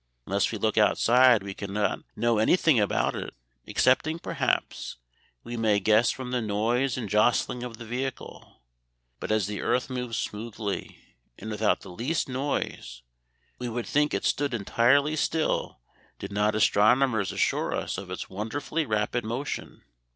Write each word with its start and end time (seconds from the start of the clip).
Unless 0.25 0.51
we 0.51 0.57
look 0.57 0.79
outside 0.79 1.43
we 1.43 1.53
can 1.53 1.73
not 1.73 1.99
know 2.15 2.39
anything 2.39 2.79
about 2.79 3.15
it, 3.15 3.35
excepting, 3.67 4.17
perhaps, 4.17 4.97
we 5.43 5.55
may 5.55 5.79
guess 5.79 6.09
from 6.09 6.31
the 6.31 6.41
noise 6.41 6.97
and 6.97 7.07
jostling 7.07 7.61
of 7.61 7.77
the 7.77 7.85
vehicle. 7.85 8.63
But 9.19 9.31
as 9.31 9.45
the 9.45 9.61
earth 9.61 9.91
moves 9.91 10.17
smoothly 10.17 10.97
and 11.37 11.51
without 11.51 11.81
the 11.81 11.91
least 11.91 12.27
noise, 12.27 13.03
we 13.59 13.69
would 13.69 13.85
think 13.85 14.11
it 14.15 14.25
stood 14.25 14.55
entirely 14.55 15.15
still 15.15 15.77
did 16.17 16.31
not 16.31 16.55
astronomers 16.55 17.31
assure 17.31 17.75
us 17.75 17.99
of 17.99 18.09
its 18.09 18.27
wonderfully 18.27 18.87
rapid 18.87 19.23
motion. 19.23 19.83